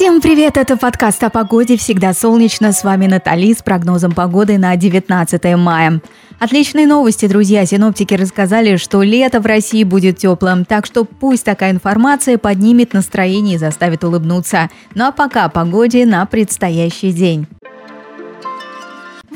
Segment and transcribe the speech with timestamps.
[0.00, 2.72] Всем привет, это подкаст о погоде «Всегда солнечно».
[2.72, 6.00] С вами Натали с прогнозом погоды на 19 мая.
[6.38, 7.66] Отличные новости, друзья.
[7.66, 13.56] Синоптики рассказали, что лето в России будет теплым, так что пусть такая информация поднимет настроение
[13.56, 14.70] и заставит улыбнуться.
[14.94, 17.46] Ну а пока о погоде на предстоящий день.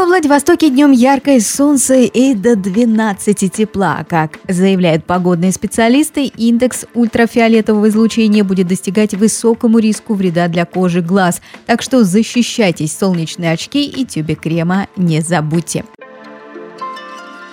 [0.00, 4.06] Во Владивостоке днем яркое солнце и до 12 тепла.
[4.08, 11.42] Как заявляют погодные специалисты, индекс ультрафиолетового излучения будет достигать высокому риску вреда для кожи глаз.
[11.66, 15.84] Так что защищайтесь, солнечные очки и тюбик крема не забудьте.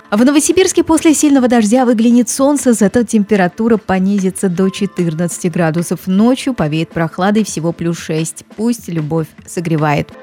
[0.09, 6.07] В Новосибирске после сильного дождя выглянет солнце, зато температура понизится до 14 градусов.
[6.07, 8.45] Ночью повеет прохладой всего плюс 6.
[8.55, 10.13] Пусть любовь согревает.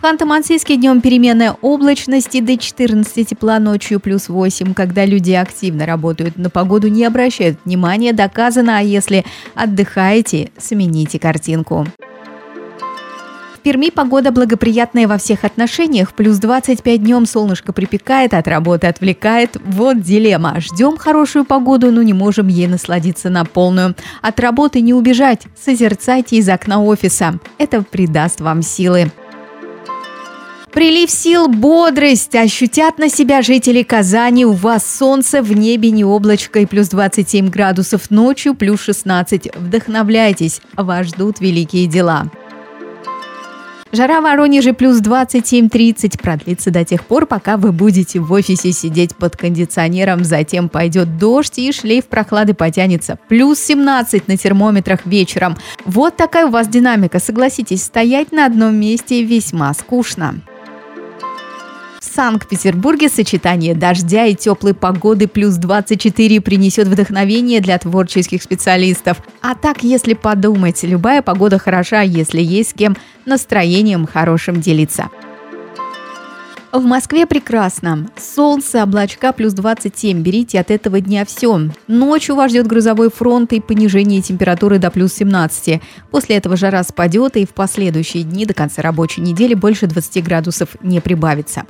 [0.00, 4.72] В Ханты-Мансийске днем переменная облачность и до 14 тепла ночью плюс 8.
[4.72, 11.86] Когда люди активно работают на погоду, не обращают внимания, доказано, а если отдыхаете, смените картинку.
[13.54, 16.14] В Перми погода благоприятная во всех отношениях.
[16.14, 19.58] Плюс 25 днем солнышко припекает, от работы отвлекает.
[19.62, 20.60] Вот дилемма.
[20.60, 23.94] Ждем хорошую погоду, но не можем ей насладиться на полную.
[24.22, 25.42] От работы не убежать.
[25.62, 27.38] Созерцайте из окна офиса.
[27.58, 29.12] Это придаст вам силы.
[30.72, 34.44] Прилив сил, бодрость ощутят на себя жители Казани.
[34.44, 39.56] У вас солнце, в небе не облачко и плюс 27 градусов ночью, плюс 16.
[39.56, 42.30] Вдохновляйтесь, вас ждут великие дела.
[43.92, 49.16] Жара в Воронеже плюс 27-30 продлится до тех пор, пока вы будете в офисе сидеть
[49.16, 50.22] под кондиционером.
[50.22, 53.18] Затем пойдет дождь и шлейф прохлады потянется.
[53.28, 55.56] Плюс 17 на термометрах вечером.
[55.84, 57.18] Вот такая у вас динамика.
[57.18, 60.40] Согласитесь, стоять на одном месте весьма скучно.
[62.20, 69.22] Санкт-Петербурге сочетание дождя и теплой погоды плюс 24 принесет вдохновение для творческих специалистов.
[69.40, 72.94] А так, если подумать, любая погода хороша, если есть с кем
[73.24, 75.08] настроением хорошим делиться.
[76.72, 78.10] В Москве прекрасно.
[78.18, 80.22] Солнце, облачка плюс 27.
[80.22, 81.70] Берите от этого дня все.
[81.88, 85.80] Ночью вас ждет грузовой фронт и понижение температуры до плюс 17.
[86.10, 90.76] После этого жара спадет и в последующие дни до конца рабочей недели больше 20 градусов
[90.82, 91.64] не прибавится.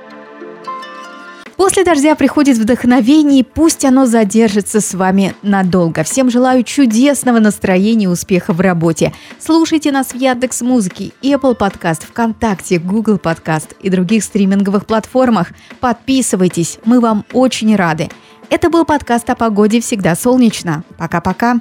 [1.61, 6.01] После дождя приходит вдохновение, пусть оно задержится с вами надолго.
[6.01, 9.13] Всем желаю чудесного настроения и успеха в работе.
[9.37, 15.51] Слушайте нас в Яндекс Музыке, Apple Podcast, ВКонтакте, Google Podcast и других стриминговых платформах.
[15.79, 18.09] Подписывайтесь, мы вам очень рады.
[18.49, 20.83] Это был подкаст о погоде «Всегда солнечно».
[20.97, 21.59] Пока-пока.